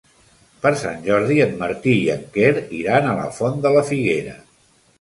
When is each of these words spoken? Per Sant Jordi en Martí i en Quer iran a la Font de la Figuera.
Per 0.61 0.69
Sant 0.83 1.03
Jordi 1.07 1.37
en 1.45 1.53
Martí 1.59 1.93
i 1.99 2.09
en 2.15 2.25
Quer 2.39 2.51
iran 2.81 3.09
a 3.11 3.15
la 3.21 3.29
Font 3.39 3.65
de 3.69 3.77
la 3.79 3.87
Figuera. 3.95 4.39